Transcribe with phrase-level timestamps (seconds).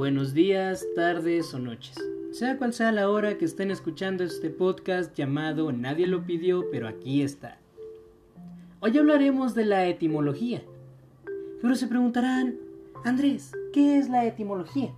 [0.00, 1.94] buenos días, tardes o noches.
[2.32, 6.88] Sea cual sea la hora que estén escuchando este podcast llamado Nadie lo pidió, pero
[6.88, 7.58] aquí está.
[8.80, 10.62] Hoy hablaremos de la etimología.
[11.60, 12.56] Pero se preguntarán,
[13.04, 14.90] Andrés, ¿qué es la etimología?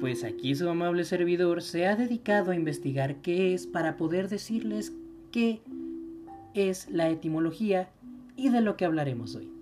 [0.00, 4.94] Pues aquí su amable servidor se ha dedicado a investigar qué es para poder decirles
[5.32, 5.60] qué
[6.54, 7.90] es la etimología
[8.36, 9.57] y de lo que hablaremos hoy.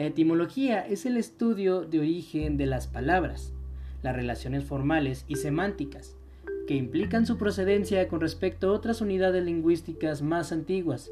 [0.00, 3.52] La etimología es el estudio de origen de las palabras,
[4.02, 6.16] las relaciones formales y semánticas,
[6.66, 11.10] que implican su procedencia con respecto a otras unidades lingüísticas más antiguas.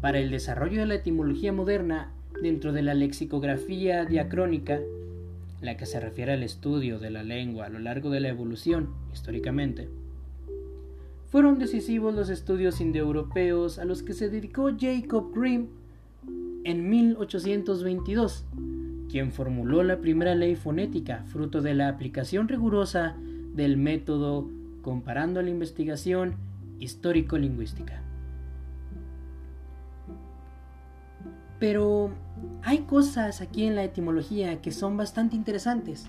[0.00, 4.78] Para el desarrollo de la etimología moderna, dentro de la lexicografía diacrónica,
[5.60, 8.90] la que se refiere al estudio de la lengua a lo largo de la evolución,
[9.12, 9.88] históricamente,
[11.32, 15.81] fueron decisivos los estudios indoeuropeos a los que se dedicó Jacob Grimm
[16.64, 18.44] en 1822,
[19.10, 23.16] quien formuló la primera ley fonética, fruto de la aplicación rigurosa
[23.54, 24.48] del método
[24.82, 26.36] comparando la investigación
[26.78, 28.00] histórico-lingüística.
[31.58, 32.10] Pero
[32.62, 36.06] hay cosas aquí en la etimología que son bastante interesantes,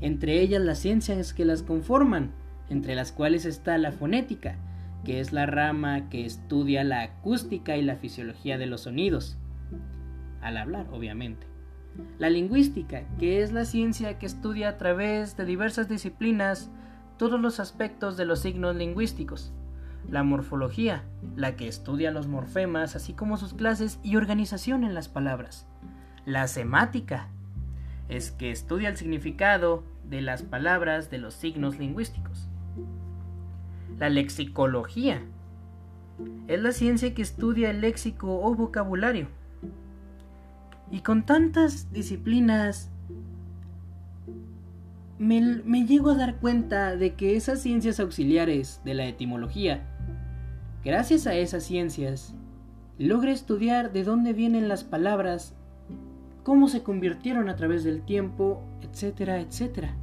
[0.00, 2.32] entre ellas las ciencias que las conforman,
[2.70, 4.56] entre las cuales está la fonética,
[5.04, 9.36] que es la rama que estudia la acústica y la fisiología de los sonidos
[10.46, 11.46] al hablar, obviamente.
[12.18, 16.70] La lingüística, que es la ciencia que estudia a través de diversas disciplinas
[17.18, 19.52] todos los aspectos de los signos lingüísticos.
[20.08, 21.02] La morfología,
[21.34, 25.66] la que estudia los morfemas, así como sus clases y organización en las palabras.
[26.26, 27.28] La semática,
[28.08, 32.48] es que estudia el significado de las palabras de los signos lingüísticos.
[33.98, 35.22] La lexicología,
[36.46, 39.26] es la ciencia que estudia el léxico o vocabulario
[40.90, 42.90] y con tantas disciplinas,
[45.18, 49.82] me, llego a dar cuenta de que esas ciencias auxiliares de la etimología,
[50.84, 52.34] gracias a esas ciencias,
[52.98, 55.54] logra estudiar de dónde vienen las palabras,
[56.42, 59.96] cómo se convirtieron a través del tiempo, etcétera, etcétera.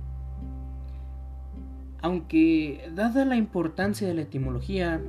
[2.01, 5.01] Aunque, dada la importancia de la etimología,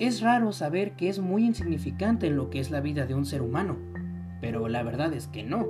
[0.00, 3.26] es raro saber que es muy insignificante en lo que es la vida de un
[3.26, 3.76] ser humano,
[4.40, 5.66] pero la verdad es que no.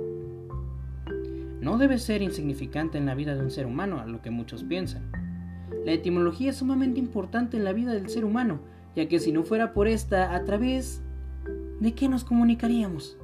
[1.59, 4.63] No debe ser insignificante en la vida de un ser humano, a lo que muchos
[4.63, 5.11] piensan.
[5.85, 8.61] La etimología es sumamente importante en la vida del ser humano,
[8.95, 11.03] ya que si no fuera por esta, ¿a través
[11.81, 13.17] de qué nos comunicaríamos?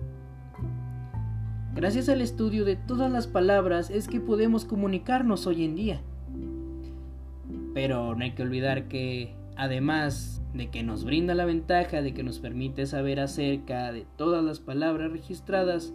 [1.73, 6.01] Gracias al estudio de todas las palabras es que podemos comunicarnos hoy en día.
[7.73, 12.23] Pero no hay que olvidar que, además de que nos brinda la ventaja de que
[12.23, 15.93] nos permite saber acerca de todas las palabras registradas,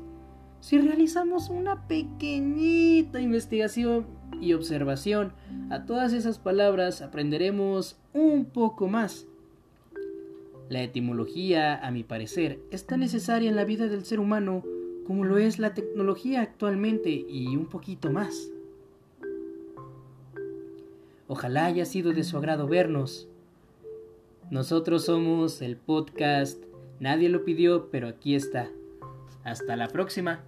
[0.60, 4.06] si realizamos una pequeñita investigación
[4.40, 5.32] y observación
[5.70, 9.26] a todas esas palabras aprenderemos un poco más.
[10.68, 14.62] La etimología, a mi parecer, es tan necesaria en la vida del ser humano
[15.06, 18.48] como lo es la tecnología actualmente y un poquito más.
[21.26, 23.28] Ojalá haya sido de su agrado vernos
[24.52, 26.62] nosotros somos el podcast
[27.00, 28.70] Nadie lo pidió, pero aquí está.
[29.44, 30.44] Hasta la próxima.